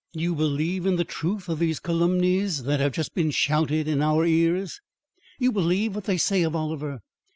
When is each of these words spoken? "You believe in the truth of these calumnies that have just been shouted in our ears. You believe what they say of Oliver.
"You 0.13 0.33
believe 0.33 0.87
in 0.87 0.95
the 0.95 1.03
truth 1.03 1.47
of 1.47 1.59
these 1.59 1.79
calumnies 1.79 2.63
that 2.63 2.79
have 2.79 2.91
just 2.91 3.13
been 3.13 3.29
shouted 3.29 3.87
in 3.87 4.01
our 4.01 4.25
ears. 4.25 4.81
You 5.37 5.51
believe 5.51 5.93
what 5.93 6.05
they 6.05 6.17
say 6.17 6.41
of 6.41 6.55
Oliver. 6.55 7.01